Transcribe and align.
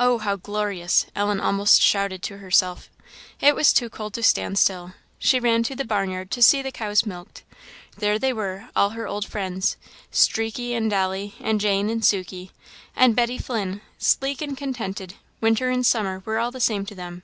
"Oh, 0.00 0.18
how 0.18 0.34
glorious!" 0.34 1.06
Ellen 1.14 1.38
almost 1.38 1.80
shouted 1.80 2.24
to 2.24 2.38
herself. 2.38 2.90
It 3.40 3.54
was 3.54 3.72
too 3.72 3.88
cold 3.88 4.14
to 4.14 4.22
stand 4.24 4.58
still; 4.58 4.94
she 5.16 5.38
ran 5.38 5.62
to 5.62 5.76
the 5.76 5.84
barnyard 5.84 6.32
to 6.32 6.42
see 6.42 6.60
the 6.60 6.72
cows 6.72 7.06
milked. 7.06 7.44
There 7.96 8.18
they 8.18 8.32
were 8.32 8.68
all 8.74 8.90
her 8.90 9.06
old 9.06 9.24
friends 9.26 9.76
Streaky 10.10 10.74
and 10.74 10.90
Dolly, 10.90 11.36
and 11.38 11.60
Jane 11.60 11.88
and 11.88 12.02
Sukey, 12.04 12.50
and 12.96 13.14
Betty 13.14 13.38
Flynn 13.38 13.80
sleek 13.96 14.42
and 14.42 14.56
contented; 14.58 15.14
winter 15.40 15.70
and 15.70 15.86
summer 15.86 16.20
were 16.24 16.40
all 16.40 16.50
the 16.50 16.58
same 16.58 16.84
to 16.86 16.96
them. 16.96 17.22